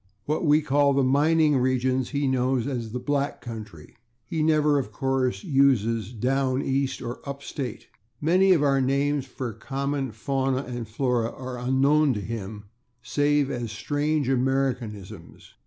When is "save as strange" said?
13.03-14.27